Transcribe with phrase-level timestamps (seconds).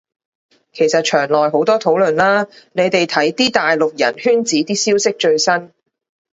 [0.73, 5.71] 其實牆內好多討論啦，你哋睇啲大陸人圈子啲消息最新